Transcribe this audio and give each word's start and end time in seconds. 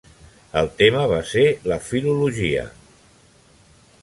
El 0.61 0.69
tema 0.79 1.03
va 1.11 1.19
ser 1.33 1.45
la 1.73 1.79
filologia. 1.91 2.65